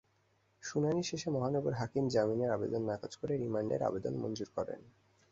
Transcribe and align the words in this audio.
শুনানি 0.63 1.01
শেষে 1.03 1.29
মহানগর 1.31 1.73
হাকিম 1.73 2.05
জামিনের 2.07 2.51
আবেদন 2.51 2.81
নাকচ 2.85 3.13
করে 3.15 3.33
রিমান্ডের 3.37 3.81
আবেদন 3.83 4.13
মঞ্জুর 4.17 4.49
করেন। 4.55 4.81